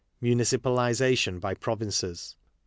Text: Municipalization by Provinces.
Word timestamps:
Municipalization 0.19 1.39
by 1.39 1.53
Provinces. 1.53 2.35